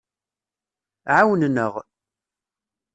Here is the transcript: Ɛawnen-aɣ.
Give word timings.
Ɛawnen-aɣ. 1.15 1.73